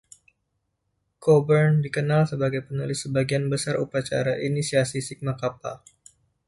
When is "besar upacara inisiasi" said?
3.53-4.97